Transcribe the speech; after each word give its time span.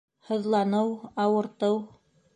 Һыҙланыу, 0.29 0.89
ауыртыу 1.27 1.81